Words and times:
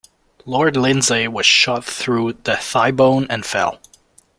Lord 0.47 0.77
Lindsey 0.77 1.27
was 1.27 1.45
shot 1.45 1.85
through 1.85 2.33
the 2.43 2.55
thigh 2.57 2.89
bone, 2.89 3.27
and 3.29 3.45
fell. 3.45 3.79